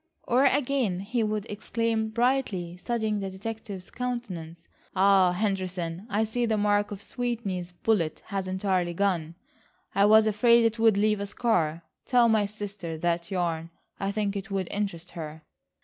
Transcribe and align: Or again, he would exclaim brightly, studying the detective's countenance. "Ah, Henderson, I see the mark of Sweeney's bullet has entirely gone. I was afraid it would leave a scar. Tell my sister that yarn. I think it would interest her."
Or 0.23 0.45
again, 0.45 1.01
he 1.01 1.21
would 1.21 1.45
exclaim 1.47 2.09
brightly, 2.09 2.75
studying 2.77 3.19
the 3.19 3.29
detective's 3.29 3.91
countenance. 3.91 4.67
"Ah, 4.95 5.31
Henderson, 5.31 6.07
I 6.09 6.23
see 6.23 6.47
the 6.47 6.57
mark 6.57 6.89
of 6.89 7.03
Sweeney's 7.03 7.71
bullet 7.71 8.23
has 8.25 8.47
entirely 8.47 8.95
gone. 8.95 9.35
I 9.93 10.05
was 10.05 10.25
afraid 10.25 10.65
it 10.65 10.79
would 10.79 10.97
leave 10.97 11.19
a 11.19 11.27
scar. 11.27 11.83
Tell 12.07 12.27
my 12.29 12.47
sister 12.47 12.97
that 12.97 13.29
yarn. 13.29 13.69
I 13.99 14.11
think 14.11 14.35
it 14.35 14.49
would 14.49 14.67
interest 14.71 15.11
her." 15.11 15.43